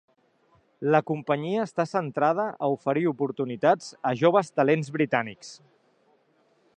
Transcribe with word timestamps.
La 0.95 1.01
companyia 1.09 1.65
està 1.67 1.85
centrada 1.91 2.47
a 2.67 2.71
oferir 2.77 3.05
oportunitats 3.11 3.93
a 4.13 4.17
joves 4.25 4.53
talents 4.61 4.93
britànics. 4.99 5.55